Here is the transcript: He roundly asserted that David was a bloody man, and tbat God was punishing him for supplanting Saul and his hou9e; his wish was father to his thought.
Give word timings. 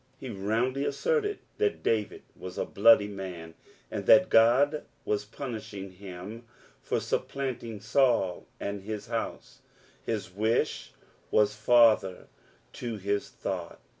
He 0.17 0.31
roundly 0.31 0.83
asserted 0.83 1.37
that 1.59 1.83
David 1.83 2.23
was 2.35 2.57
a 2.57 2.65
bloody 2.65 3.07
man, 3.07 3.53
and 3.91 4.07
tbat 4.07 4.29
God 4.29 4.83
was 5.05 5.25
punishing 5.25 5.91
him 5.91 6.45
for 6.81 6.99
supplanting 6.99 7.79
Saul 7.81 8.47
and 8.59 8.81
his 8.81 9.09
hou9e; 9.09 9.57
his 10.01 10.31
wish 10.31 10.93
was 11.29 11.55
father 11.55 12.25
to 12.73 12.97
his 12.97 13.29
thought. 13.29 13.79